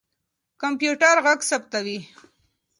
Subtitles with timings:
[0.61, 1.99] کمپيوټر ږغ ثبتوي.